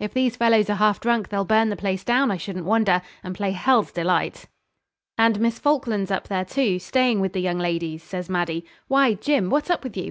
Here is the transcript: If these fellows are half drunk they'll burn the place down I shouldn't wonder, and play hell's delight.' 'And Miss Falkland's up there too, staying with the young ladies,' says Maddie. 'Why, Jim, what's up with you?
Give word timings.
If 0.00 0.14
these 0.14 0.34
fellows 0.36 0.70
are 0.70 0.76
half 0.76 0.98
drunk 0.98 1.28
they'll 1.28 1.44
burn 1.44 1.68
the 1.68 1.76
place 1.76 2.04
down 2.04 2.30
I 2.30 2.38
shouldn't 2.38 2.64
wonder, 2.64 3.02
and 3.22 3.34
play 3.34 3.50
hell's 3.50 3.92
delight.' 3.92 4.46
'And 5.18 5.38
Miss 5.40 5.58
Falkland's 5.58 6.10
up 6.10 6.26
there 6.28 6.46
too, 6.46 6.78
staying 6.78 7.20
with 7.20 7.34
the 7.34 7.42
young 7.42 7.58
ladies,' 7.58 8.02
says 8.02 8.30
Maddie. 8.30 8.64
'Why, 8.88 9.12
Jim, 9.12 9.50
what's 9.50 9.68
up 9.68 9.84
with 9.84 9.94
you? 9.98 10.02